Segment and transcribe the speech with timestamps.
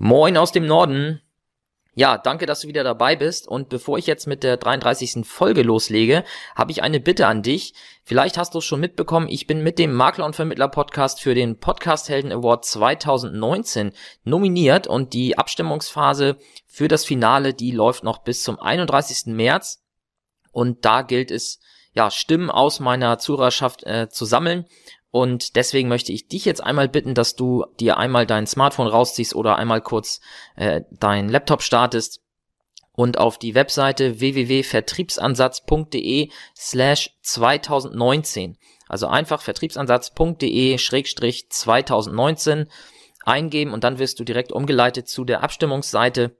[0.00, 1.20] Moin aus dem Norden.
[1.92, 3.48] Ja, danke, dass du wieder dabei bist.
[3.48, 5.26] Und bevor ich jetzt mit der 33.
[5.26, 6.22] Folge loslege,
[6.54, 7.74] habe ich eine Bitte an dich.
[8.04, 11.34] Vielleicht hast du es schon mitbekommen, ich bin mit dem Makler und Vermittler Podcast für
[11.34, 13.90] den Podcast Helden Award 2019
[14.22, 16.36] nominiert und die Abstimmungsphase
[16.68, 19.34] für das Finale, die läuft noch bis zum 31.
[19.34, 19.82] März.
[20.52, 21.58] Und da gilt es,
[21.92, 24.66] ja, Stimmen aus meiner Zuhörerschaft äh, zu sammeln
[25.10, 29.34] und deswegen möchte ich dich jetzt einmal bitten, dass du dir einmal dein Smartphone rausziehst
[29.34, 30.20] oder einmal kurz
[30.54, 32.20] äh, dein Laptop startest
[32.92, 42.68] und auf die Webseite www.vertriebsansatz.de slash 2019, also einfach vertriebsansatz.de schrägstrich 2019
[43.24, 46.36] eingeben und dann wirst du direkt umgeleitet zu der Abstimmungsseite,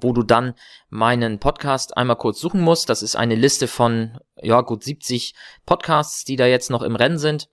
[0.00, 0.52] wo du dann
[0.90, 2.90] meinen Podcast einmal kurz suchen musst.
[2.90, 7.18] Das ist eine Liste von, ja, gut 70 Podcasts, die da jetzt noch im Rennen
[7.18, 7.48] sind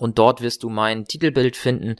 [0.00, 1.96] und dort wirst du mein Titelbild finden.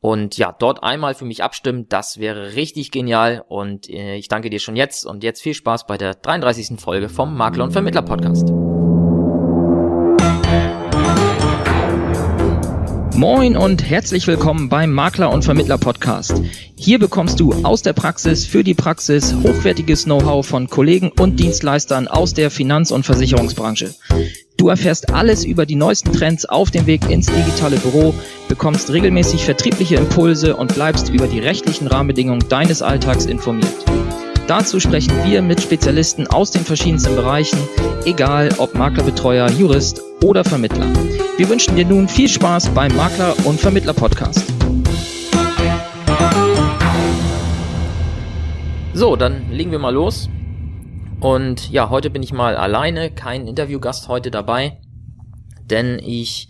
[0.00, 4.50] Und ja, dort einmal für mich abstimmen, das wäre richtig genial und äh, ich danke
[4.50, 6.78] dir schon jetzt und jetzt viel Spaß bei der 33.
[6.78, 8.48] Folge vom Makler und Vermittler Podcast.
[13.16, 16.42] Moin und herzlich willkommen beim Makler und Vermittler Podcast.
[16.76, 22.08] Hier bekommst du aus der Praxis für die Praxis hochwertiges Know-how von Kollegen und Dienstleistern
[22.08, 23.94] aus der Finanz- und Versicherungsbranche.
[24.56, 28.14] Du erfährst alles über die neuesten Trends auf dem Weg ins digitale Büro,
[28.48, 33.84] bekommst regelmäßig vertriebliche Impulse und bleibst über die rechtlichen Rahmenbedingungen deines Alltags informiert.
[34.46, 37.58] Dazu sprechen wir mit Spezialisten aus den verschiedensten Bereichen,
[38.06, 40.86] egal ob Maklerbetreuer, Jurist oder Vermittler.
[41.36, 44.44] Wir wünschen dir nun viel Spaß beim Makler und Vermittler Podcast.
[48.94, 50.30] So, dann legen wir mal los.
[51.26, 54.80] Und ja, heute bin ich mal alleine, kein Interviewgast heute dabei,
[55.60, 56.48] denn ich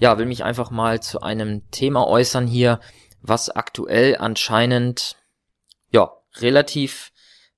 [0.00, 2.78] ja, will mich einfach mal zu einem Thema äußern hier,
[3.22, 5.16] was aktuell anscheinend
[5.92, 7.10] ja, relativ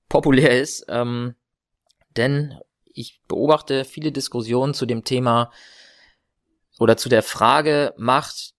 [0.07, 1.35] populär ist, ähm,
[2.15, 5.51] denn ich beobachte viele Diskussionen zu dem Thema
[6.79, 8.53] oder zu der Frage, macht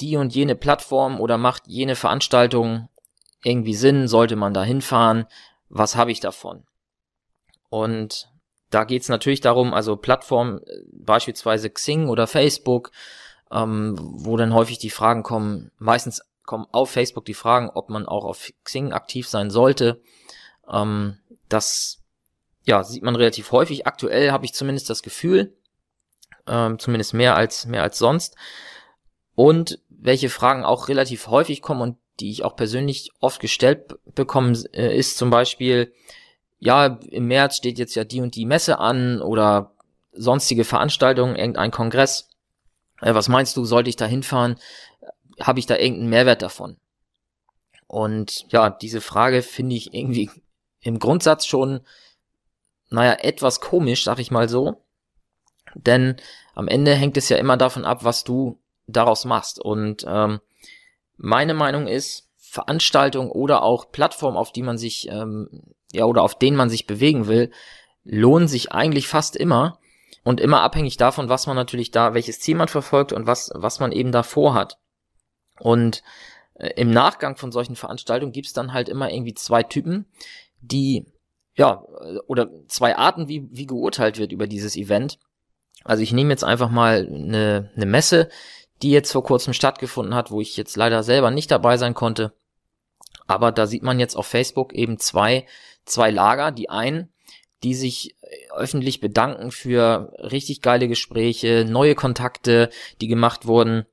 [0.00, 2.88] die und jene Plattform oder macht jene Veranstaltung
[3.42, 5.26] irgendwie Sinn, sollte man da hinfahren,
[5.68, 6.67] was habe ich davon?
[7.68, 8.30] Und
[8.70, 12.90] da geht's natürlich darum, also Plattformen, äh, beispielsweise Xing oder Facebook,
[13.50, 18.06] ähm, wo dann häufig die Fragen kommen, meistens kommen auf Facebook die Fragen, ob man
[18.06, 20.00] auch auf Xing aktiv sein sollte.
[20.70, 21.18] Ähm,
[21.48, 21.98] das
[22.64, 23.86] ja, sieht man relativ häufig.
[23.86, 25.56] Aktuell habe ich zumindest das Gefühl,
[26.46, 28.36] ähm, zumindest mehr als mehr als sonst.
[29.34, 34.54] Und welche Fragen auch relativ häufig kommen und die ich auch persönlich oft gestellt bekommen,
[34.72, 35.92] äh, ist zum Beispiel,
[36.58, 39.72] ja, im März steht jetzt ja die und die Messe an oder
[40.12, 42.30] sonstige Veranstaltungen, irgendein Kongress.
[43.00, 44.56] Äh, was meinst du, sollte ich da hinfahren?
[45.40, 46.76] Habe ich da irgendeinen Mehrwert davon?
[47.86, 50.30] Und ja, diese Frage finde ich irgendwie
[50.80, 51.80] im Grundsatz schon,
[52.90, 54.84] naja, etwas komisch, sag ich mal so.
[55.74, 56.16] Denn
[56.54, 59.60] am Ende hängt es ja immer davon ab, was du daraus machst.
[59.60, 60.40] Und ähm,
[61.16, 66.38] meine Meinung ist, Veranstaltung oder auch Plattform, auf die man sich ähm, ja, oder auf
[66.38, 67.50] denen man sich bewegen will,
[68.04, 69.78] lohnen sich eigentlich fast immer
[70.24, 73.80] und immer abhängig davon, was man natürlich da, welches Ziel man verfolgt und was, was
[73.80, 74.78] man eben da vorhat.
[75.60, 76.02] Und
[76.54, 80.06] äh, im Nachgang von solchen Veranstaltungen gibt's dann halt immer irgendwie zwei Typen,
[80.60, 81.06] die,
[81.54, 81.82] ja,
[82.26, 85.18] oder zwei Arten, wie, wie geurteilt wird über dieses Event.
[85.84, 88.28] Also ich nehme jetzt einfach mal eine, eine Messe,
[88.82, 92.32] die jetzt vor kurzem stattgefunden hat, wo ich jetzt leider selber nicht dabei sein konnte.
[93.26, 95.46] Aber da sieht man jetzt auf Facebook eben zwei,
[95.84, 96.50] zwei Lager.
[96.50, 97.12] Die einen,
[97.62, 103.86] die sich äh, öffentlich bedanken für richtig geile Gespräche, neue Kontakte, die gemacht wurden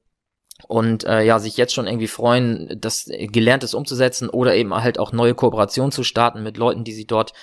[0.67, 5.11] und äh, ja, sich jetzt schon irgendwie freuen, das Gelerntes umzusetzen oder eben halt auch
[5.11, 7.33] neue Kooperationen zu starten mit Leuten, die sie dort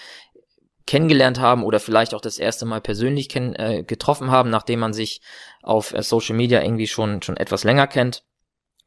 [0.86, 4.92] kennengelernt haben oder vielleicht auch das erste Mal persönlich kenn äh, getroffen haben, nachdem man
[4.92, 5.20] sich
[5.62, 8.24] auf äh, Social Media irgendwie schon schon etwas länger kennt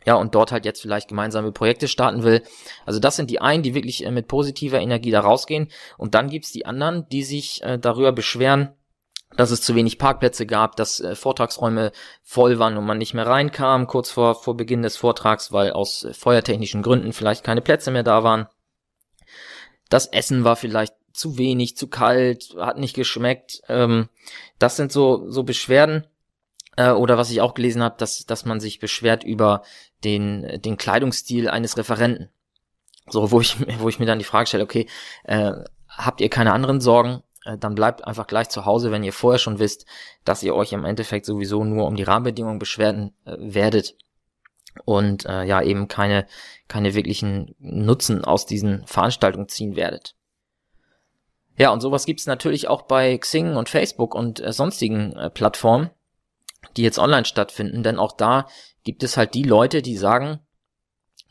[0.05, 2.43] ja, und dort halt jetzt vielleicht gemeinsame Projekte starten will.
[2.85, 5.69] Also das sind die einen, die wirklich äh, mit positiver Energie da rausgehen.
[5.97, 8.73] Und dann gibt's die anderen, die sich äh, darüber beschweren,
[9.35, 11.91] dass es zu wenig Parkplätze gab, dass äh, Vortragsräume
[12.21, 16.03] voll waren und man nicht mehr reinkam, kurz vor, vor Beginn des Vortrags, weil aus
[16.03, 18.47] äh, feuertechnischen Gründen vielleicht keine Plätze mehr da waren.
[19.89, 23.61] Das Essen war vielleicht zu wenig, zu kalt, hat nicht geschmeckt.
[23.67, 24.09] Ähm,
[24.59, 26.05] das sind so, so Beschwerden
[26.75, 29.63] äh, oder was ich auch gelesen habe, dass, dass man sich beschwert über
[30.03, 32.29] den, den Kleidungsstil eines Referenten.
[33.07, 34.87] So, wo ich, wo ich mir dann die Frage stelle, okay,
[35.23, 35.53] äh,
[35.89, 37.23] habt ihr keine anderen Sorgen?
[37.45, 39.85] Äh, dann bleibt einfach gleich zu Hause, wenn ihr vorher schon wisst,
[40.25, 43.95] dass ihr euch im Endeffekt sowieso nur um die Rahmenbedingungen beschwerden äh, werdet.
[44.83, 46.27] und äh, ja eben keine,
[46.67, 50.14] keine wirklichen Nutzen aus diesen Veranstaltungen ziehen werdet.
[51.57, 55.89] Ja, und sowas gibt's natürlich auch bei Xing und Facebook und äh, sonstigen äh, Plattformen,
[56.75, 58.47] die jetzt online stattfinden, denn auch da
[58.83, 60.39] gibt es halt die Leute, die sagen,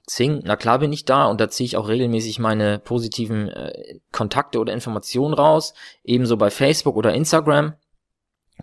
[0.06, 4.00] Xing, na klar bin ich da und da ziehe ich auch regelmäßig meine positiven äh,
[4.12, 5.72] Kontakte oder Informationen raus,
[6.02, 7.74] ebenso bei Facebook oder Instagram.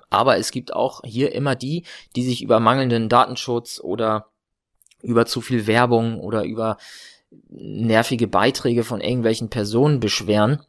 [0.10, 1.86] Aber es gibt auch hier immer die,
[2.16, 4.28] die sich über mangelnden Datenschutz oder
[5.02, 6.78] über zu viel Werbung oder über
[7.50, 10.64] nervige Beiträge von irgendwelchen Personen beschweren,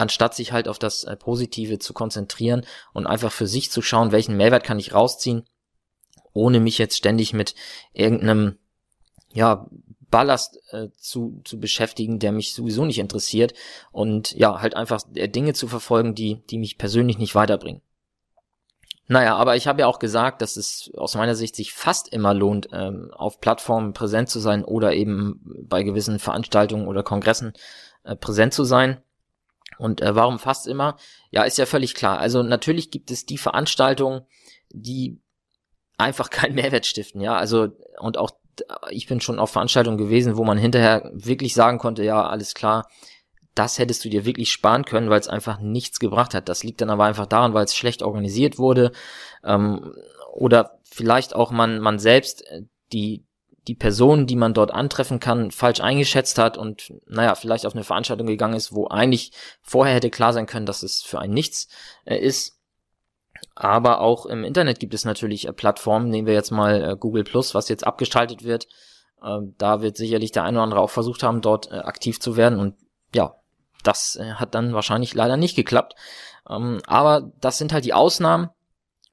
[0.00, 4.12] anstatt sich halt auf das äh, Positive zu konzentrieren und einfach für sich zu schauen,
[4.12, 5.44] welchen Mehrwert kann ich rausziehen,
[6.32, 7.54] ohne mich jetzt ständig mit
[7.92, 8.56] irgendeinem
[9.32, 9.68] ja,
[10.10, 13.54] Ballast äh, zu, zu beschäftigen, der mich sowieso nicht interessiert
[13.92, 17.82] und ja, halt einfach äh, Dinge zu verfolgen, die, die mich persönlich nicht weiterbringen.
[19.06, 22.32] Naja, aber ich habe ja auch gesagt, dass es aus meiner Sicht sich fast immer
[22.32, 27.52] lohnt, ähm, auf Plattformen präsent zu sein oder eben bei gewissen Veranstaltungen oder Kongressen
[28.04, 29.02] äh, präsent zu sein.
[29.80, 30.96] Und äh, warum fast immer?
[31.30, 32.18] Ja, ist ja völlig klar.
[32.18, 34.22] Also natürlich gibt es die Veranstaltungen,
[34.68, 35.20] die
[35.96, 37.36] einfach keinen Mehrwert stiften, ja.
[37.36, 37.68] Also
[37.98, 38.32] und auch
[38.90, 42.86] ich bin schon auf Veranstaltungen gewesen, wo man hinterher wirklich sagen konnte, ja, alles klar,
[43.54, 46.48] das hättest du dir wirklich sparen können, weil es einfach nichts gebracht hat.
[46.48, 48.92] Das liegt dann aber einfach daran, weil es schlecht organisiert wurde
[49.44, 49.94] ähm,
[50.32, 52.62] oder vielleicht auch man man selbst äh,
[52.92, 53.24] die
[53.68, 57.84] die Person, die man dort antreffen kann, falsch eingeschätzt hat und naja, vielleicht auf eine
[57.84, 61.68] Veranstaltung gegangen ist, wo eigentlich vorher hätte klar sein können, dass es für einen nichts
[62.04, 62.58] äh, ist.
[63.54, 67.24] Aber auch im Internet gibt es natürlich äh, Plattformen, nehmen wir jetzt mal äh, Google
[67.24, 68.66] Plus, was jetzt abgeschaltet wird.
[69.22, 72.36] Äh, da wird sicherlich der eine oder andere auch versucht haben, dort äh, aktiv zu
[72.36, 72.74] werden und
[73.14, 73.34] ja,
[73.82, 75.94] das äh, hat dann wahrscheinlich leider nicht geklappt.
[76.48, 78.50] Ähm, aber das sind halt die Ausnahmen.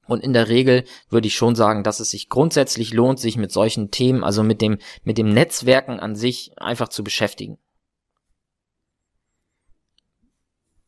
[0.08, 3.52] Und in der Regel würde ich schon sagen, dass es sich grundsätzlich lohnt, sich mit
[3.52, 7.58] solchen Themen, also mit dem, mit dem Netzwerken an sich einfach zu beschäftigen.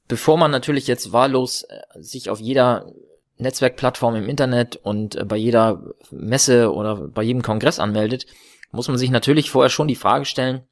[0.09, 2.91] Bevor man natürlich jetzt wahllos äh, sich auf jeder
[3.37, 8.27] Netzwerkplattform im Internet und äh, bei jeder Messe oder bei jedem Kongress anmeldet,
[8.73, 10.63] muss man sich natürlich vorher schon die Frage stellen,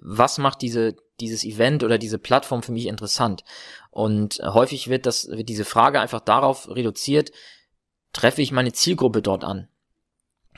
[0.00, 3.44] was macht diese, dieses Event oder diese Plattform für mich interessant?
[3.90, 7.32] Und häufig wird das, wird diese Frage einfach darauf reduziert,
[8.12, 9.68] treffe ich meine Zielgruppe dort an?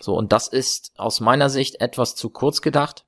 [0.01, 3.05] So, und das ist aus meiner Sicht etwas zu kurz gedacht,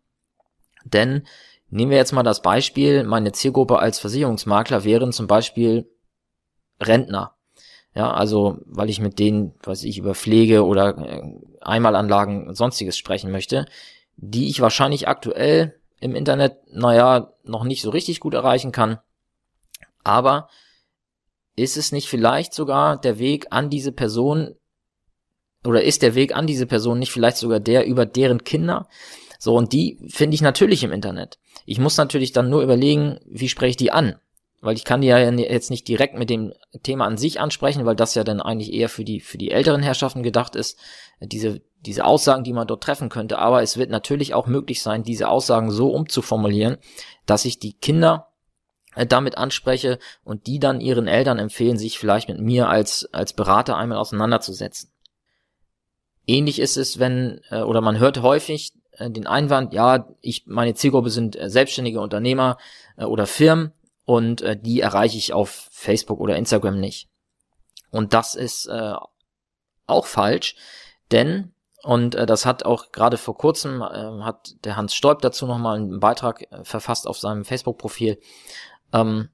[0.84, 1.26] denn
[1.68, 5.90] nehmen wir jetzt mal das Beispiel, meine Zielgruppe als Versicherungsmakler wären zum Beispiel
[6.80, 7.34] Rentner.
[7.94, 11.22] Ja, also, weil ich mit denen, weiß ich, über Pflege oder äh,
[11.60, 13.66] Einmalanlagen und sonstiges sprechen möchte,
[14.16, 18.98] die ich wahrscheinlich aktuell im Internet, naja, noch nicht so richtig gut erreichen kann.
[20.04, 20.48] Aber
[21.56, 24.54] ist es nicht vielleicht sogar der Weg an diese Person
[25.64, 28.88] oder ist der Weg an diese Person nicht vielleicht sogar der über deren Kinder?
[29.38, 31.38] So, und die finde ich natürlich im Internet.
[31.66, 34.16] Ich muss natürlich dann nur überlegen, wie spreche ich die an?
[34.60, 36.52] Weil ich kann die ja jetzt nicht direkt mit dem
[36.82, 39.82] Thema an sich ansprechen, weil das ja dann eigentlich eher für die, für die älteren
[39.82, 40.78] Herrschaften gedacht ist.
[41.20, 43.38] Diese diese Aussagen, die man dort treffen könnte.
[43.38, 46.78] Aber es wird natürlich auch möglich sein, diese Aussagen so umzuformulieren,
[47.26, 48.28] dass ich die Kinder
[48.94, 53.32] äh, damit anspreche und die dann ihren Eltern empfehlen, sich vielleicht mit mir als, als
[53.32, 54.90] Berater einmal auseinanderzusetzen.
[56.26, 60.74] Ähnlich ist es, wenn, äh, oder man hört häufig äh, den Einwand, ja, ich, meine
[60.74, 62.58] Zielgruppe sind selbstständige Unternehmer
[62.96, 63.72] oder Firmen
[64.04, 67.08] und die erreiche ich auf Facebook oder Instagram nicht.
[67.90, 70.56] Und das ist auch falsch,
[71.12, 75.46] denn und äh, das hat auch gerade vor kurzem, äh, hat der Hans Stolp dazu
[75.46, 78.18] nochmal einen Beitrag äh, verfasst auf seinem Facebook-Profil.
[78.92, 79.28] Ähm,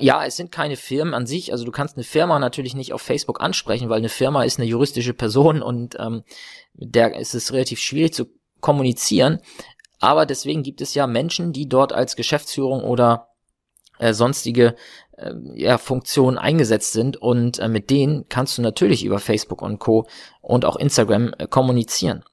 [0.00, 1.52] ja, es sind keine Firmen an sich.
[1.52, 4.68] Also du kannst eine Firma natürlich nicht auf Facebook ansprechen, weil eine Firma ist eine
[4.68, 6.22] juristische Person und ähm,
[6.74, 8.26] mit der ist es relativ schwierig zu
[8.60, 9.40] kommunizieren.
[9.98, 13.28] Aber deswegen gibt es ja Menschen, die dort als Geschäftsführung oder
[13.98, 14.76] äh, sonstige
[15.16, 19.78] äh, ja, Funktionen eingesetzt sind und äh, mit denen kannst du natürlich über Facebook und
[19.78, 20.06] Co.
[20.40, 22.24] und auch Instagram äh, kommunizieren.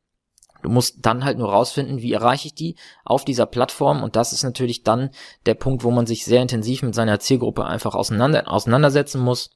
[0.61, 4.33] Du musst dann halt nur rausfinden, wie erreiche ich die auf dieser Plattform und das
[4.33, 5.11] ist natürlich dann
[5.45, 9.51] der Punkt, wo man sich sehr intensiv mit seiner Zielgruppe einfach auseinander, auseinandersetzen muss,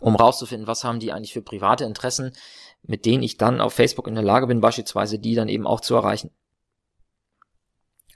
[0.00, 2.32] um rauszufinden, was haben die eigentlich für private Interessen,
[2.82, 5.80] mit denen ich dann auf Facebook in der Lage bin, beispielsweise die dann eben auch
[5.80, 6.30] zu erreichen.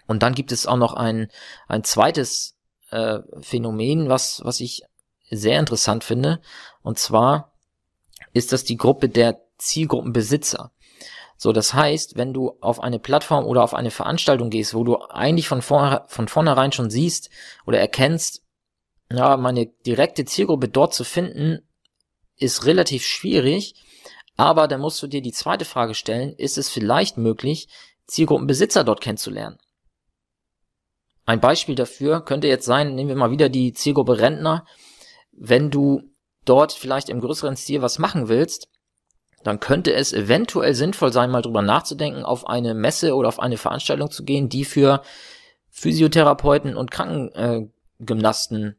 [0.07, 1.29] Und dann gibt es auch noch ein,
[1.69, 2.57] ein zweites
[2.93, 4.83] äh, Phänomen, was, was ich
[5.31, 6.41] sehr interessant finde.
[6.83, 7.53] Und zwar
[8.33, 10.73] ist das die Gruppe der Zielgruppenbesitzer.
[11.37, 14.99] So, das heißt, wenn du auf eine Plattform oder auf eine Veranstaltung gehst, wo du
[14.99, 17.31] eigentlich von, vor, von vornherein schon siehst
[17.67, 18.43] oder erkennst,
[19.11, 21.67] ja, meine direkte Zielgruppe dort zu finden,
[22.37, 23.75] ist relativ schwierig,
[24.37, 27.69] Aber dann musst du dir die zweite Frage stellen, ist es vielleicht möglich,
[28.07, 29.59] Zielgruppenbesitzer dort kennenzulernen?
[31.25, 34.67] Ein Beispiel dafür könnte jetzt sein, nehmen wir mal wieder die Zielgruppe Rentner.
[35.33, 36.02] Wenn du
[36.45, 38.69] dort vielleicht im größeren Stil was machen willst,
[39.45, 43.57] dann könnte es eventuell sinnvoll sein, mal drüber nachzudenken, auf eine Messe oder auf eine
[43.57, 45.02] Veranstaltung zu gehen, die für
[45.71, 48.76] Physiotherapeuten und Krankengymnasten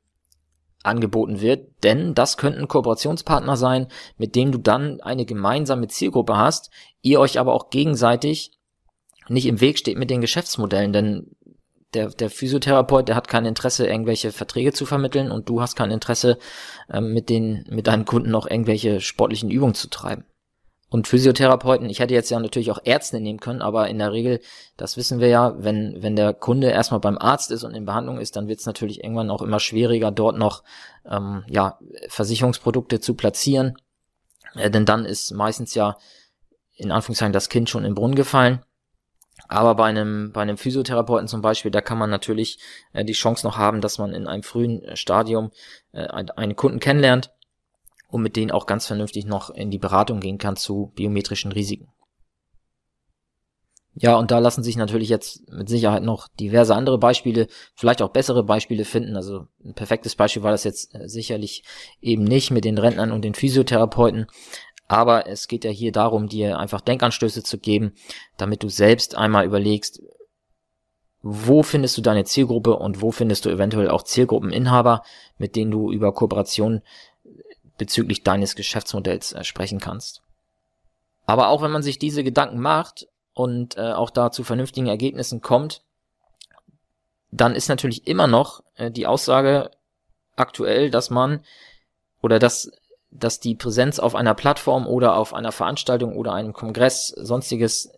[0.84, 6.70] angeboten wird, denn das könnten Kooperationspartner sein, mit denen du dann eine gemeinsame Zielgruppe hast,
[7.02, 8.52] ihr euch aber auch gegenseitig
[9.30, 11.32] nicht im Weg steht mit den Geschäftsmodellen, denn
[11.94, 15.92] der, der Physiotherapeut, der hat kein Interesse, irgendwelche Verträge zu vermitteln und du hast kein
[15.92, 16.38] Interesse,
[16.92, 20.26] ähm, mit den, mit deinen Kunden noch irgendwelche sportlichen Übungen zu treiben.
[20.90, 24.42] Und Physiotherapeuten, ich hätte jetzt ja natürlich auch Ärzte nehmen können, aber in der Regel,
[24.78, 28.20] das wissen wir ja, wenn, wenn der Kunde erstmal beim Arzt ist und in Behandlung
[28.20, 30.62] ist, dann wird es natürlich irgendwann auch immer schwieriger, dort noch
[31.10, 33.76] ähm, ja, Versicherungsprodukte zu platzieren.
[34.54, 35.98] Äh, denn dann ist meistens ja
[36.76, 38.64] in Anführungszeichen das Kind schon im Brunnen gefallen.
[39.48, 42.60] Aber bei einem, bei einem Physiotherapeuten zum Beispiel, da kann man natürlich
[42.94, 45.52] äh, die Chance noch haben, dass man in einem frühen Stadium
[45.92, 47.32] äh, einen Kunden kennenlernt
[48.08, 51.88] und mit denen auch ganz vernünftig noch in die Beratung gehen kann zu biometrischen Risiken.
[53.96, 58.10] Ja, und da lassen sich natürlich jetzt mit Sicherheit noch diverse andere Beispiele, vielleicht auch
[58.10, 59.16] bessere Beispiele finden.
[59.16, 61.64] Also ein perfektes Beispiel war das jetzt äh, sicherlich
[62.02, 64.26] eben nicht mit den Rentnern und den Physiotherapeuten.
[64.88, 67.94] Aber es geht ja hier darum, dir einfach Denkanstöße zu geben,
[68.38, 70.02] damit du selbst einmal überlegst,
[71.22, 75.04] wo findest du deine Zielgruppe und wo findest du eventuell auch Zielgruppeninhaber,
[75.38, 76.82] mit denen du über Kooperation
[77.78, 80.22] bezüglich deines Geschäftsmodells äh, sprechen kannst.
[81.26, 85.42] Aber auch wenn man sich diese Gedanken macht und äh, auch da zu vernünftigen Ergebnissen
[85.42, 85.84] kommt,
[87.32, 89.72] dann ist natürlich immer noch äh, die Aussage
[90.36, 91.44] aktuell, dass man
[92.22, 92.72] oder dass,
[93.16, 97.92] dass die Präsenz auf einer Plattform oder auf einer Veranstaltung oder einem Kongress, sonstiges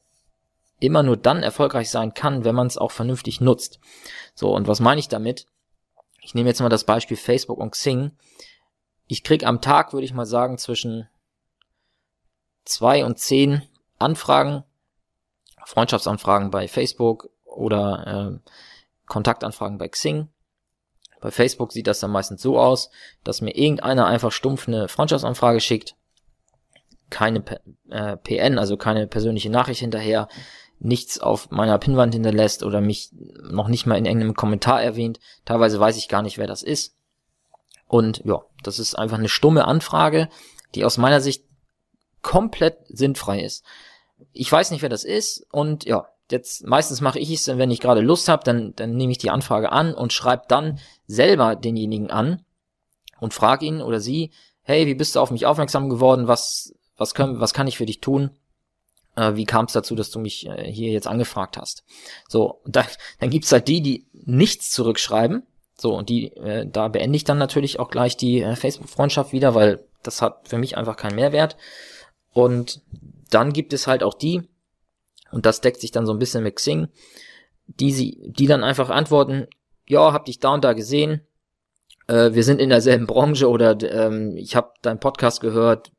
[0.79, 3.79] immer nur dann erfolgreich sein kann, wenn man es auch vernünftig nutzt.
[4.33, 5.47] So, und was meine ich damit?
[6.21, 8.11] Ich nehme jetzt mal das Beispiel Facebook und Xing
[9.07, 11.07] ich krieg am Tag, würde ich mal sagen, zwischen
[12.63, 13.61] zwei und zehn
[13.99, 14.63] Anfragen,
[15.63, 18.49] Freundschaftsanfragen bei Facebook oder äh,
[19.07, 20.29] Kontaktanfragen bei Xing.
[21.21, 22.89] Bei Facebook sieht das dann meistens so aus,
[23.23, 25.95] dass mir irgendeiner einfach stumpf eine Freundschaftsanfrage schickt,
[27.09, 27.43] keine
[27.89, 30.27] äh, PN, also keine persönliche Nachricht hinterher,
[30.79, 35.19] nichts auf meiner Pinnwand hinterlässt oder mich noch nicht mal in irgendeinem Kommentar erwähnt.
[35.45, 36.95] Teilweise weiß ich gar nicht, wer das ist.
[37.87, 40.29] Und ja, das ist einfach eine stumme Anfrage,
[40.73, 41.45] die aus meiner Sicht
[42.21, 43.63] komplett sinnfrei ist.
[44.31, 47.79] Ich weiß nicht, wer das ist und ja, jetzt meistens mache ich es, wenn ich
[47.79, 52.09] gerade Lust habe, dann, dann nehme ich die Anfrage an und schreibe dann selber denjenigen
[52.09, 52.43] an
[53.19, 56.27] und frage ihn oder sie, hey, wie bist du auf mich aufmerksam geworden?
[56.27, 58.31] Was, was, können, was kann ich für dich tun?
[59.15, 61.83] Äh, wie kam es dazu, dass du mich äh, hier jetzt angefragt hast?
[62.27, 62.85] So, dann,
[63.19, 65.43] dann gibt's halt die, die nichts zurückschreiben
[65.77, 69.55] so, und die, äh, da beende ich dann natürlich auch gleich die äh, Facebook-Freundschaft wieder,
[69.55, 71.57] weil das hat für mich einfach keinen Mehrwert.
[72.31, 72.81] Und
[73.29, 74.47] dann gibt es halt auch die,
[75.35, 76.87] und das deckt sich dann so ein bisschen mit Xing,
[77.67, 79.47] die sie, die dann einfach antworten,
[79.85, 81.27] ja, hab dich da und da gesehen,
[82.07, 85.91] äh, wir sind in derselben Branche oder ähm, ich habe deinen Podcast gehört,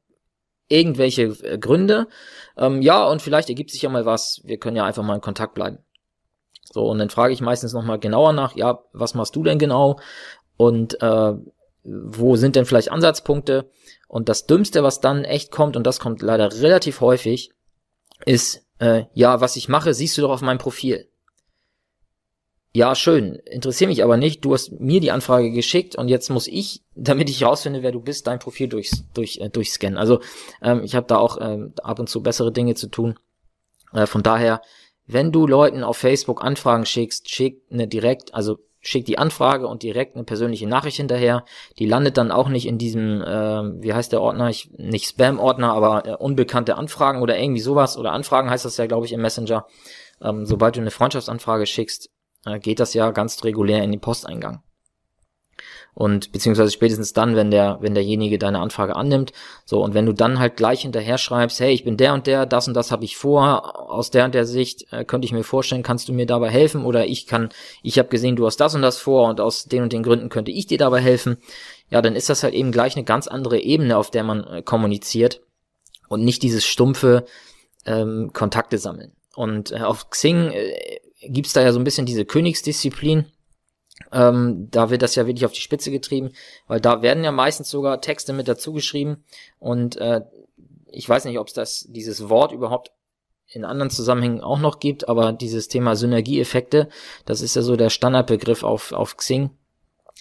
[0.69, 2.09] irgendwelche äh, Gründe,
[2.57, 5.21] ähm, ja, und vielleicht ergibt sich ja mal was, wir können ja einfach mal in
[5.21, 5.81] Kontakt bleiben.
[6.65, 10.01] So, und dann frage ich meistens nochmal genauer nach, ja, was machst du denn genau?
[10.57, 11.35] Und äh,
[11.85, 13.71] wo sind denn vielleicht Ansatzpunkte?
[14.09, 17.51] Und das Dümmste, was dann echt kommt, und das kommt leider relativ häufig,
[18.25, 21.09] ist, äh, ja, was ich mache, siehst du doch auf meinem Profil.
[22.73, 24.45] Ja, schön, interessiert mich aber nicht.
[24.45, 28.01] Du hast mir die Anfrage geschickt und jetzt muss ich, damit ich rausfinde, wer du
[28.01, 29.99] bist, dein Profil durchs, durch, äh, durchscannen.
[29.99, 30.21] Also
[30.63, 33.19] ähm, ich habe da auch ähm, ab und zu bessere Dinge zu tun.
[33.93, 34.61] Äh, von daher
[35.07, 39.83] wenn du Leuten auf Facebook Anfragen schickst, schick eine direkt, also schick die Anfrage und
[39.83, 41.45] direkt eine persönliche Nachricht hinterher.
[41.79, 44.49] Die landet dann auch nicht in diesem, äh, wie heißt der Ordner?
[44.49, 47.99] Ich, nicht Spam-Ordner, aber äh, unbekannte Anfragen oder irgendwie sowas.
[47.99, 49.67] Oder Anfragen heißt das ja, glaube ich, im Messenger.
[50.23, 52.11] Ähm, sobald du eine Freundschaftsanfrage schickst,
[52.45, 54.63] äh, geht das ja ganz regulär in den Posteingang
[55.97, 59.33] und beziehungsweise spätestens dann, wenn der, wenn derjenige deine Anfrage annimmt.
[59.65, 62.45] So, und wenn du dann halt gleich hinterher schreibst, hey, ich bin der und der,
[62.45, 65.43] das und das habe ich vor, aus der und der Sicht äh, könnte ich mir
[65.43, 66.85] vorstellen, kannst du mir dabei helfen?
[66.85, 67.49] Oder ich kann,
[67.83, 70.29] ich habe gesehen, du hast das und das vor und aus den und den Gründen
[70.29, 71.39] könnte ich dir dabei helfen.
[71.89, 74.61] Ja, dann ist das halt eben gleich eine ganz andere Ebene, auf der man äh,
[74.61, 75.41] kommuniziert
[76.11, 77.25] und nicht dieses stumpfe
[77.87, 79.13] ähm, Kontakte sammeln.
[79.35, 80.75] Und äh, auf Xing äh,
[81.23, 83.25] gibt's da ja so ein bisschen diese Königsdisziplin
[84.13, 86.33] ähm, da wird das ja wirklich auf die Spitze getrieben,
[86.67, 89.25] weil da werden ja meistens sogar Texte mit dazu geschrieben
[89.59, 90.23] und äh,
[90.87, 92.93] ich weiß nicht, ob es das, dieses Wort überhaupt
[93.49, 96.89] in anderen Zusammenhängen auch noch gibt, aber dieses Thema Synergieeffekte,
[97.25, 99.51] das ist ja so der Standardbegriff auf, auf Xing.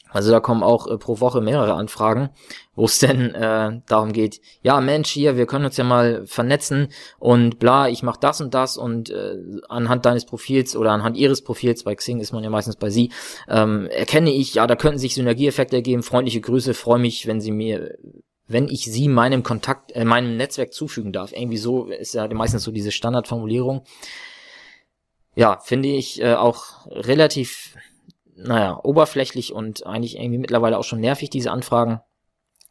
[0.10, 2.30] Also da kommen auch äh, pro Woche mehrere Anfragen,
[2.76, 6.90] wo es denn äh, darum geht, ja Mensch, hier, wir können uns ja mal vernetzen
[7.20, 9.36] und bla, ich mach das und das und äh,
[9.68, 13.12] anhand deines Profils oder anhand ihres Profils, bei Xing ist man ja meistens bei sie,
[13.50, 17.52] ähm, erkenne ich, ja, da könnten sich Synergieeffekte ergeben, freundliche Grüße, freue mich, wenn sie
[17.52, 17.98] mir
[18.48, 21.32] wenn ich sie meinem Kontakt, äh, meinem Netzwerk zufügen darf.
[21.32, 23.84] Irgendwie so ist ja meistens so diese Standardformulierung.
[25.36, 27.76] Ja, finde ich äh, auch relativ,
[28.36, 32.02] naja, oberflächlich und eigentlich irgendwie mittlerweile auch schon nervig, diese Anfragen.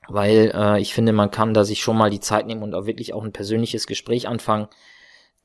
[0.09, 2.87] Weil äh, ich finde, man kann da sich schon mal die Zeit nehmen und auch
[2.87, 4.69] wirklich auch ein persönliches Gespräch anfangen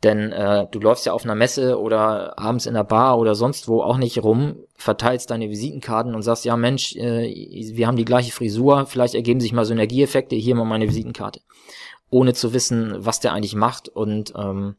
[0.04, 3.68] denn äh, du läufst ja auf einer Messe oder abends in der Bar oder sonst
[3.68, 7.34] wo auch nicht rum, verteilst deine Visitenkarten und sagst, ja Mensch, äh,
[7.76, 11.42] wir haben die gleiche Frisur, vielleicht ergeben sich mal Synergieeffekte, hier mal meine Visitenkarte.
[12.10, 14.76] Ohne zu wissen, was der eigentlich macht und ähm,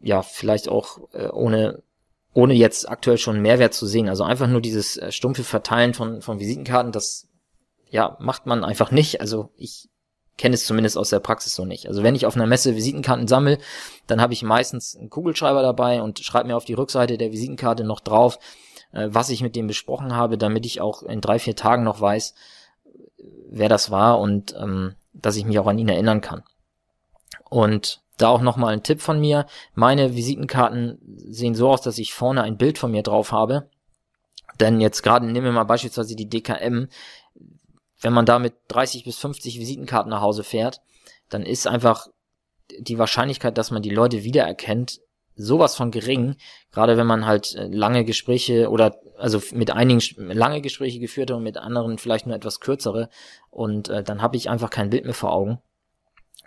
[0.00, 1.82] ja, vielleicht auch äh, ohne
[2.34, 4.08] ohne jetzt aktuell schon Mehrwert zu sehen.
[4.08, 7.28] Also einfach nur dieses äh, stumpfe Verteilen von, von Visitenkarten, das
[7.88, 9.20] ja, macht man einfach nicht.
[9.20, 9.88] Also ich
[10.36, 11.86] kenne es zumindest aus der Praxis so nicht.
[11.86, 13.58] Also wenn ich auf einer Messe Visitenkarten sammle,
[14.08, 17.84] dann habe ich meistens einen Kugelschreiber dabei und schreibe mir auf die Rückseite der Visitenkarte
[17.84, 18.40] noch drauf,
[18.92, 22.00] äh, was ich mit dem besprochen habe, damit ich auch in drei, vier Tagen noch
[22.00, 22.34] weiß,
[23.48, 26.42] wer das war und ähm, dass ich mich auch an ihn erinnern kann.
[27.48, 29.46] Und da auch nochmal ein Tipp von mir.
[29.74, 33.68] Meine Visitenkarten sehen so aus, dass ich vorne ein Bild von mir drauf habe.
[34.60, 36.88] Denn jetzt gerade nehmen wir mal beispielsweise die DKM
[38.04, 40.82] wenn man da mit 30 bis 50 Visitenkarten nach Hause fährt,
[41.30, 42.06] dann ist einfach
[42.78, 45.00] die Wahrscheinlichkeit, dass man die Leute wiedererkennt,
[45.36, 46.36] sowas von gering,
[46.70, 51.38] gerade wenn man halt äh, lange Gespräche oder also mit einigen lange Gespräche geführt hat
[51.38, 53.08] und mit anderen vielleicht nur etwas kürzere
[53.50, 55.58] und äh, dann habe ich einfach kein Bild mehr vor Augen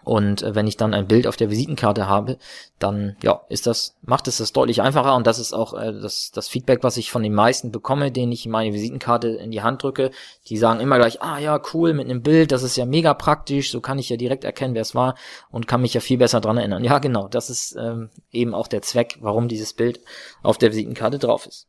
[0.08, 2.38] und äh, wenn ich dann ein Bild auf der Visitenkarte habe,
[2.80, 6.32] dann ja, ist das, macht es das deutlich einfacher und das ist auch äh, das,
[6.32, 9.84] das Feedback, was ich von den meisten bekomme, denen ich meine Visitenkarte in die Hand
[9.84, 10.12] drücke.
[10.48, 13.70] Die sagen immer gleich, ah ja, cool, mit einem Bild, das ist ja mega praktisch,
[13.70, 15.16] so kann ich ja direkt erkennen, wer es war
[15.52, 16.86] und kann mich ja viel besser dran erinnern.
[16.86, 20.00] Ja, genau, das ist ähm, eben auch der Zweck, warum dieses Bild
[20.42, 21.68] auf der Visitenkarte drauf ist.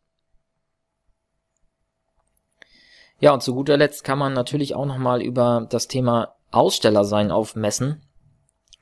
[3.18, 7.32] Ja, und zu guter Letzt kann man natürlich auch nochmal über das Thema Aussteller sein
[7.32, 8.00] auf Messen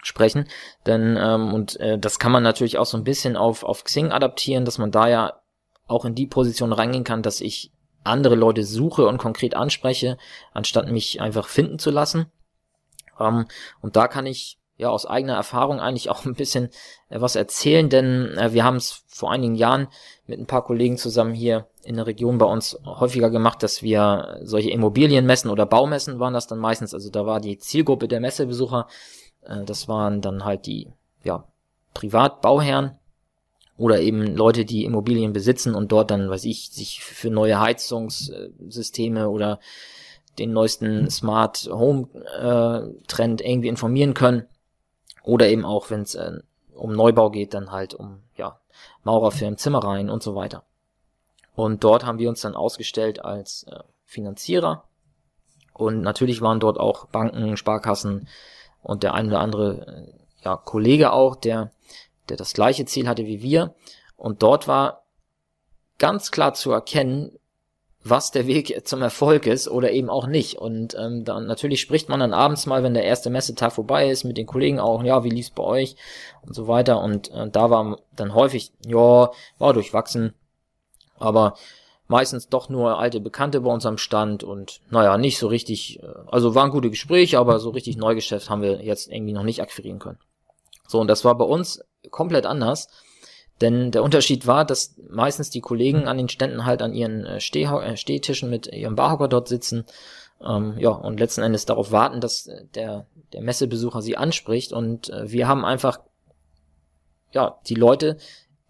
[0.06, 0.48] sprechen.
[0.86, 4.12] Denn, ähm, und äh, das kann man natürlich auch so ein bisschen auf, auf Xing
[4.12, 5.40] adaptieren, dass man da ja
[5.86, 7.72] auch in die Position reingehen kann, dass ich
[8.04, 10.16] andere Leute suche und konkret anspreche,
[10.52, 12.26] anstatt mich einfach finden zu lassen.
[13.18, 13.46] Ähm,
[13.80, 16.70] und da kann ich ja aus eigener Erfahrung eigentlich auch ein bisschen
[17.08, 19.88] äh, was erzählen, denn äh, wir haben es vor einigen Jahren
[20.26, 24.40] mit ein paar Kollegen zusammen hier in der Region bei uns häufiger gemacht, dass wir
[24.42, 28.88] solche Immobilienmessen oder Baumessen waren das dann meistens, also da war die Zielgruppe der Messebesucher
[29.48, 30.92] äh, das waren dann halt die
[31.24, 31.44] ja,
[31.94, 32.98] Privatbauherren
[33.76, 39.28] oder eben Leute, die Immobilien besitzen und dort dann, weiß ich, sich für neue Heizungssysteme
[39.28, 39.60] oder
[40.38, 44.46] den neuesten Smart Home äh, Trend irgendwie informieren können.
[45.22, 46.38] Oder eben auch, wenn es äh,
[46.74, 48.60] um Neubau geht, dann halt um ja,
[49.02, 50.64] Maurerfirmen, Zimmereien und so weiter.
[51.54, 54.84] Und dort haben wir uns dann ausgestellt als äh, Finanzierer.
[55.72, 58.28] Und natürlich waren dort auch Banken, Sparkassen,
[58.86, 61.72] und der ein oder andere äh, ja, Kollege auch, der,
[62.28, 63.74] der das gleiche Ziel hatte wie wir.
[64.16, 65.02] Und dort war
[65.98, 67.32] ganz klar zu erkennen,
[68.04, 70.56] was der Weg zum Erfolg ist oder eben auch nicht.
[70.58, 74.22] Und ähm, dann natürlich spricht man dann abends mal, wenn der erste Messetag vorbei ist,
[74.22, 75.96] mit den Kollegen auch, ja, wie lief's bei euch
[76.42, 77.00] und so weiter.
[77.00, 80.32] Und äh, da war dann häufig, ja, war durchwachsen,
[81.18, 81.56] aber
[82.08, 86.06] meistens doch nur alte Bekannte bei uns am Stand und naja, nicht so richtig, äh,
[86.26, 89.98] also waren gute Gespräche, aber so richtig Neugeschäft haben wir jetzt irgendwie noch nicht akquirieren
[89.98, 90.18] können.
[90.86, 92.88] So, und das war bei uns komplett anders,
[93.60, 97.40] denn der Unterschied war, dass meistens die Kollegen an den Ständen halt an ihren äh,
[97.40, 99.84] Steh äh, Stehtischen mit ihrem Barhocker dort sitzen,
[100.46, 105.48] ähm, ja, und letzten Endes darauf warten, dass der, der Messebesucher sie anspricht und wir
[105.48, 106.00] haben einfach,
[107.32, 108.18] ja, die Leute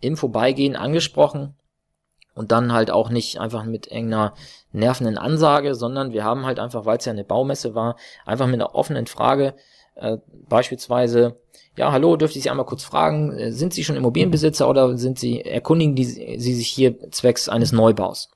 [0.01, 1.57] im Vorbeigehen angesprochen,
[2.37, 4.35] und dann halt auch nicht einfach mit irgendeiner
[4.70, 8.57] nervenden Ansage, sondern wir haben halt einfach, weil es ja eine Baumesse war, einfach mit
[8.57, 9.55] einer offenen Frage,
[9.96, 10.18] äh,
[10.49, 11.40] beispielsweise,
[11.77, 15.18] ja, hallo, dürfte ich Sie einmal kurz fragen, äh, sind Sie schon Immobilienbesitzer oder sind
[15.18, 18.31] Sie, erkundigen die, Sie sich hier zwecks eines Neubaus?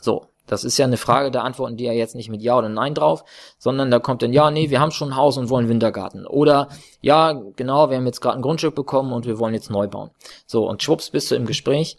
[0.00, 2.70] So, das ist ja eine Frage, da antworten die ja jetzt nicht mit Ja oder
[2.70, 3.24] Nein drauf,
[3.58, 6.26] sondern da kommt dann, ja, nee, wir haben schon ein Haus und wollen Wintergarten.
[6.26, 6.68] Oder,
[7.02, 10.10] ja, genau, wir haben jetzt gerade ein Grundstück bekommen und wir wollen jetzt neu bauen.
[10.46, 11.98] So, und schwupps bist du im Gespräch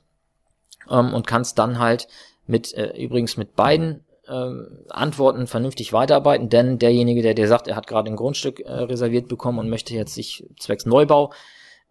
[0.89, 2.07] ähm, und kannst dann halt
[2.47, 4.51] mit, äh, übrigens mit beiden äh,
[4.89, 9.27] Antworten vernünftig weiterarbeiten, denn derjenige, der dir sagt, er hat gerade ein Grundstück äh, reserviert
[9.27, 11.31] bekommen und möchte jetzt sich zwecks Neubau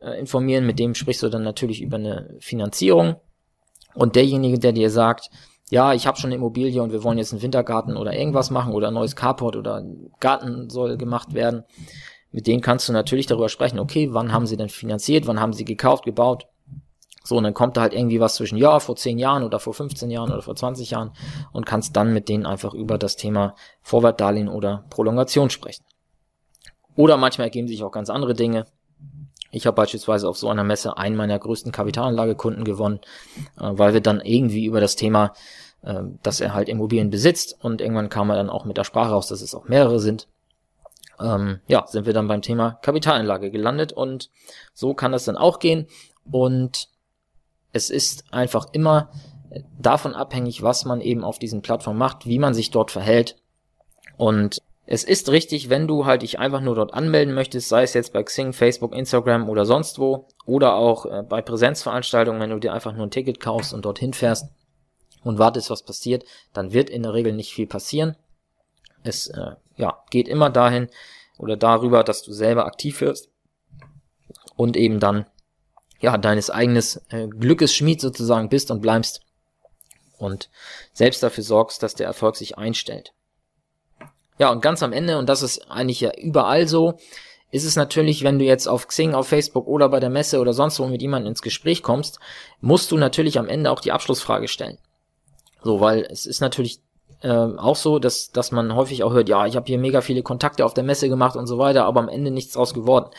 [0.01, 3.17] äh, informieren, mit dem sprichst du dann natürlich über eine Finanzierung.
[3.95, 5.31] Und derjenige, der dir sagt,
[5.71, 8.73] ja, ich habe schon eine Immobilie und wir wollen jetzt einen Wintergarten oder irgendwas machen
[8.73, 9.85] oder ein neues Carport oder
[10.21, 11.65] Garten soll gemacht werden,
[12.31, 15.53] mit denen kannst du natürlich darüber sprechen, okay, wann haben sie denn finanziert, wann haben
[15.53, 16.47] sie gekauft, gebaut.
[17.29, 19.75] So, und dann kommt da halt irgendwie was zwischen, ja, vor 10 Jahren oder vor
[19.75, 21.11] 15 Jahren oder vor 20 Jahren
[21.53, 25.85] und kannst dann mit denen einfach über das Thema Vorwartdarlehen oder Prolongation sprechen.
[26.97, 28.65] Oder manchmal ergeben sich auch ganz andere Dinge.
[29.51, 33.01] Ich habe beispielsweise auf so einer Messe einen meiner größten Kapitalanlagekunden gewonnen,
[33.59, 35.35] äh, weil wir dann irgendwie über das Thema,
[35.83, 39.11] äh, dass er halt Immobilien besitzt und irgendwann kam er dann auch mit der Sprache
[39.11, 40.29] raus, dass es auch mehrere sind.
[41.21, 44.31] Ähm, ja, sind wir dann beim Thema Kapitalanlage gelandet und
[44.73, 45.89] so kann das dann auch gehen
[46.31, 46.89] und
[47.73, 49.11] es ist einfach immer
[49.79, 53.37] davon abhängig, was man eben auf diesen Plattformen macht, wie man sich dort verhält
[54.17, 57.93] und es ist richtig, wenn du halt dich einfach nur dort anmelden möchtest, sei es
[57.93, 62.59] jetzt bei Xing, Facebook, Instagram oder sonst wo, oder auch äh, bei Präsenzveranstaltungen, wenn du
[62.59, 64.49] dir einfach nur ein Ticket kaufst und dorthin fährst
[65.23, 68.17] und wartest, was passiert, dann wird in der Regel nicht viel passieren.
[69.03, 70.89] Es äh, ja, geht immer dahin
[71.37, 73.31] oder darüber, dass du selber aktiv wirst
[74.57, 75.27] und eben dann
[76.01, 79.21] ja deines eigenes äh, Glückes Schmied sozusagen bist und bleibst
[80.19, 80.51] und
[80.93, 83.13] selbst dafür sorgst, dass der Erfolg sich einstellt.
[84.39, 86.99] Ja, und ganz am Ende, und das ist eigentlich ja überall so,
[87.51, 90.53] ist es natürlich, wenn du jetzt auf Xing, auf Facebook oder bei der Messe oder
[90.53, 92.21] sonst wo mit jemandem ins Gespräch kommst,
[92.61, 94.79] musst du natürlich am Ende auch die Abschlussfrage stellen.
[95.63, 96.81] So, weil es ist natürlich
[97.23, 100.23] äh, auch so, dass, dass man häufig auch hört, ja, ich habe hier mega viele
[100.23, 103.11] Kontakte auf der Messe gemacht und so weiter, aber am Ende nichts draus geworden.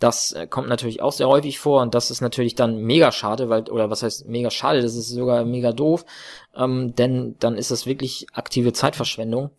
[0.00, 3.48] Das äh, kommt natürlich auch sehr häufig vor und das ist natürlich dann mega schade,
[3.48, 6.04] weil, oder was heißt mega schade, das ist sogar mega doof,
[6.56, 9.50] ähm, denn dann ist das wirklich aktive Zeitverschwendung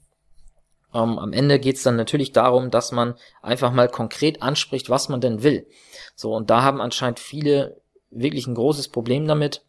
[0.93, 5.21] ähm, am Ende geht's dann natürlich darum, dass man einfach mal konkret anspricht, was man
[5.21, 5.67] denn will.
[6.15, 9.63] So, und da haben anscheinend viele wirklich ein großes Problem damit,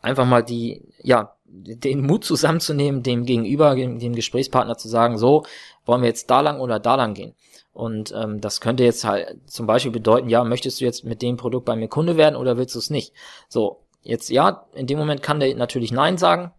[0.00, 5.44] einfach mal die, ja, den Mut zusammenzunehmen, dem Gegenüber, dem, dem Gesprächspartner zu sagen, so,
[5.84, 7.34] wollen wir jetzt da lang oder da lang gehen.
[7.72, 11.36] Und ähm, das könnte jetzt halt zum Beispiel bedeuten, ja, möchtest du jetzt mit dem
[11.36, 13.14] Produkt bei mir Kunde werden oder willst du es nicht?
[13.48, 16.52] So, jetzt ja, in dem Moment kann der natürlich Nein sagen,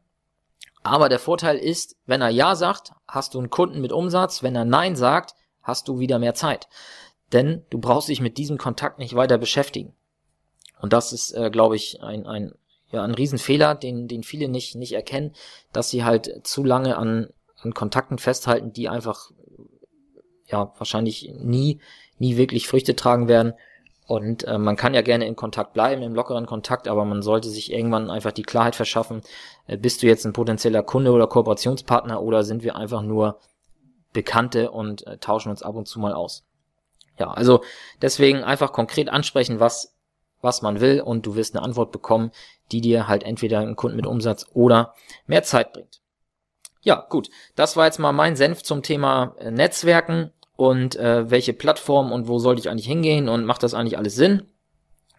[0.84, 4.44] aber der Vorteil ist, wenn er Ja sagt, hast du einen Kunden mit Umsatz.
[4.44, 6.68] Wenn er Nein sagt, hast du wieder mehr Zeit.
[7.32, 9.96] Denn du brauchst dich mit diesem Kontakt nicht weiter beschäftigen.
[10.82, 12.54] Und das ist, äh, glaube ich, ein, ein,
[12.92, 15.34] ja, ein Riesenfehler, den, den viele nicht, nicht erkennen,
[15.72, 19.32] dass sie halt zu lange an, an Kontakten festhalten, die einfach,
[20.54, 21.80] ja, wahrscheinlich nie,
[22.20, 23.54] nie wirklich Früchte tragen werden
[24.06, 27.50] und äh, man kann ja gerne in Kontakt bleiben, im lockeren Kontakt, aber man sollte
[27.50, 29.22] sich irgendwann einfach die Klarheit verschaffen,
[29.66, 33.40] äh, bist du jetzt ein potenzieller Kunde oder Kooperationspartner oder sind wir einfach nur
[34.14, 36.46] Bekannte und äh, tauschen uns ab und zu mal aus.
[37.18, 37.64] Ja, also
[38.02, 39.96] deswegen einfach konkret ansprechen, was,
[40.42, 42.32] was man will und du wirst eine Antwort bekommen,
[42.72, 44.94] die dir halt entweder einen Kunden mit Umsatz oder
[45.26, 46.02] mehr Zeit bringt.
[46.82, 47.30] Ja, gut.
[47.56, 52.28] Das war jetzt mal mein Senf zum Thema äh, Netzwerken und äh, welche Plattform und
[52.28, 54.44] wo sollte ich eigentlich hingehen und macht das eigentlich alles Sinn?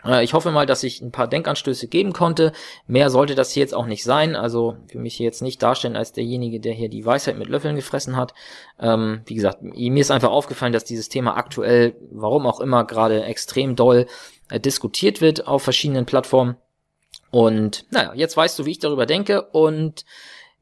[0.05, 2.53] Äh, ich hoffe mal, dass ich ein paar Denkanstöße geben konnte.
[2.87, 4.37] Mehr sollte das hier jetzt auch nicht sein.
[4.37, 7.77] Also für mich hier jetzt nicht darstellen als derjenige, der hier die Weisheit mit Löffeln
[7.77, 8.35] gefressen hat.
[8.79, 13.25] Ähm, wie gesagt, mir ist einfach aufgefallen, dass dieses Thema aktuell, warum auch immer, gerade
[13.25, 14.07] extrem doll
[14.51, 16.57] äh, diskutiert wird auf verschiedenen Plattformen.
[17.31, 20.05] Und naja, jetzt weißt du, wie ich darüber denke und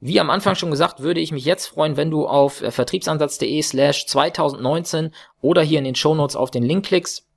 [0.05, 3.63] wie am Anfang schon gesagt, würde ich mich jetzt freuen, wenn du auf äh, vertriebsansatz.de
[3.63, 7.29] slash 2019 oder hier in den Shownotes auf den Link klickst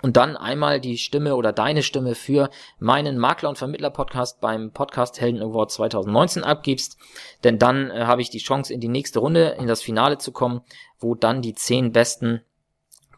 [0.00, 5.20] und dann einmal die Stimme oder deine Stimme für meinen Makler- und Vermittler-Podcast beim Podcast
[5.20, 6.98] Helden Award 2019 abgibst.
[7.42, 10.30] Denn dann äh, habe ich die Chance, in die nächste Runde, in das Finale zu
[10.30, 10.60] kommen,
[11.00, 12.42] wo dann die zehn besten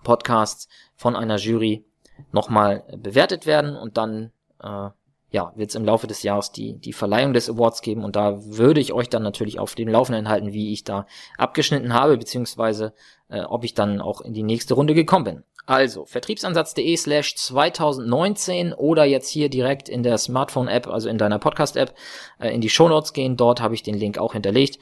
[0.04, 1.84] Podcasts von einer Jury
[2.32, 4.32] nochmal bewertet werden und dann
[4.62, 4.88] äh,
[5.36, 8.42] ja, wird es im Laufe des Jahres die, die Verleihung des Awards geben und da
[8.42, 12.94] würde ich euch dann natürlich auf dem Laufenden halten, wie ich da abgeschnitten habe, beziehungsweise
[13.28, 15.42] äh, ob ich dann auch in die nächste Runde gekommen bin.
[15.66, 21.92] Also, vertriebsansatz.de slash 2019 oder jetzt hier direkt in der Smartphone-App, also in deiner Podcast-App,
[22.40, 23.36] äh, in die Shownotes gehen.
[23.36, 24.78] Dort habe ich den Link auch hinterlegt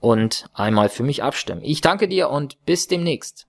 [0.00, 1.60] und einmal für mich abstimmen.
[1.62, 3.48] Ich danke dir und bis demnächst.